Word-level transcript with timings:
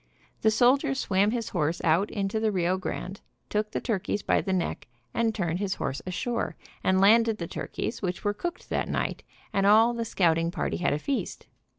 The 0.41 0.49
soldier 0.49 0.95
swam 0.95 1.29
his 1.29 1.49
horse 1.49 1.79
out 1.83 2.09
into 2.09 2.39
the 2.39 2.51
Rio 2.51 2.75
Grande, 2.75 3.21
took 3.51 3.69
the 3.69 3.79
turkeys 3.79 4.23
by 4.23 4.41
the 4.41 4.51
neck 4.51 4.87
and 5.13 5.31
turned 5.35 5.59
his 5.59 5.75
horse 5.75 6.01
ashore, 6.07 6.55
and 6.83 6.99
landed 6.99 7.37
the 7.37 7.45
turkeys, 7.45 8.01
which 8.01 8.23
were 8.23 8.33
cooked 8.33 8.69
that 8.69 8.89
night, 8.89 9.21
and 9.53 9.67
all 9.67 9.93
the 9.93 10.03
scouting 10.03 10.49
party 10.49 10.77
had 10.77 10.93
a 10.93 10.97
feast. 10.97 11.45